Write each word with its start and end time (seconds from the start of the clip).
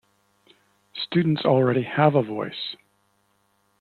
Students 1.03 1.43
already 1.45 1.83
have 1.83 2.15
a 2.15 2.23
voice. 2.23 2.75